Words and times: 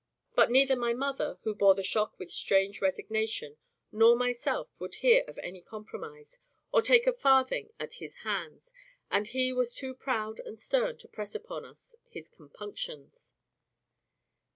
But 0.33 0.49
neither 0.49 0.75
my 0.75 0.93
mother 0.93 1.37
(who 1.43 1.53
bore 1.53 1.75
the 1.75 1.83
shock 1.83 2.17
with 2.17 2.31
strange 2.31 2.81
resignation) 2.81 3.57
nor 3.91 4.15
myself 4.15 4.81
would 4.81 4.95
hear 4.95 5.23
of 5.27 5.37
any 5.43 5.61
compromise, 5.61 6.39
or 6.73 6.81
take 6.81 7.05
a 7.05 7.13
farthing 7.13 7.69
at 7.79 7.93
his 8.01 8.15
hands, 8.25 8.73
and 9.11 9.27
he 9.27 9.53
was 9.53 9.75
too 9.75 9.93
proud 9.93 10.39
and 10.39 10.57
stern 10.57 10.97
to 10.97 11.07
press 11.07 11.35
upon 11.35 11.65
us 11.65 11.95
his 12.09 12.29
compunctions. 12.29 13.35